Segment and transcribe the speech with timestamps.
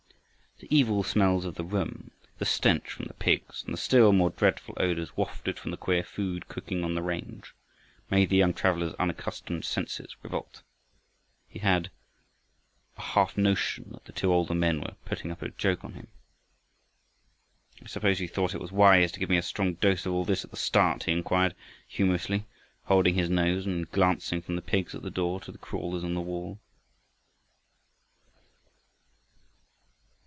[0.69, 4.29] The evil smells of the room, the stench from the pigs, and the still more
[4.29, 7.55] dreadful odors wafted from the queer food cooking on the range,
[8.11, 10.61] made the young traveler's unaccustomed senses revolt.
[11.47, 11.89] He had
[12.95, 16.09] a half notion that the two older men were putting up a joke on him.
[17.81, 20.43] "I suppose you thought it wise to give me a strong dose of all this
[20.45, 21.55] at the start?" he inquired
[21.87, 22.45] humorously,
[22.83, 26.13] holding his nose and glancing from the pigs at the door to the crawlers on
[26.13, 26.59] the wall.